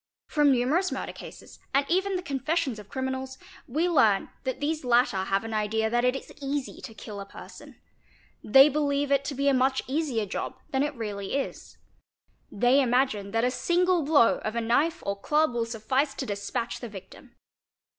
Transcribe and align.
From 0.25 0.51
numerous 0.51 0.91
murder 0.91 1.13
cases, 1.13 1.59
and 1.75 1.85
even 1.87 2.15
the 2.15 2.23
confessions 2.23 2.79
of 2.79 2.89
criminals, 2.89 3.37
we 3.67 3.87
learn 3.87 4.29
that 4.45 4.59
these 4.59 4.83
latter 4.83 5.25
have 5.25 5.43
an 5.43 5.53
idea 5.53 5.91
that 5.91 6.03
it 6.03 6.15
is 6.15 6.33
easy 6.41 6.81
to 6.81 6.95
kill 6.95 7.19
a 7.21 7.25
person; 7.27 7.79
they 8.43 8.67
believe 8.67 9.11
it 9.11 9.23
to 9.25 9.35
be 9.35 9.47
a 9.47 9.53
much 9.53 9.83
easier 9.85 10.25
job 10.25 10.57
than 10.71 10.81
it 10.81 10.95
really 10.95 11.35
is; 11.35 11.77
they 12.51 12.81
imagine 12.81 13.29
that 13.29 13.43
a 13.43 13.51
single 13.51 14.01
blow 14.01 14.39
of 14.39 14.55
a 14.55 14.59
knife 14.59 15.03
or 15.05 15.15
club 15.15 15.53
will 15.53 15.67
suffice 15.67 16.15
to 16.15 16.25
despatch 16.25 16.79
the 16.79 16.89
victim. 16.89 17.35